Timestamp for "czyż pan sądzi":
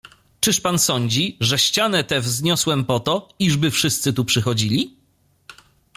0.39-1.37